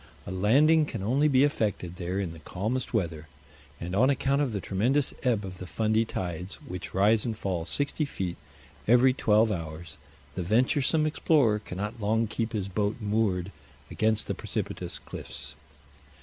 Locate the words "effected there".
1.43-2.19